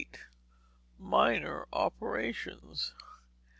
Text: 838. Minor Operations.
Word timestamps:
838. 0.09 0.25
Minor 0.97 1.67
Operations. 1.71 2.95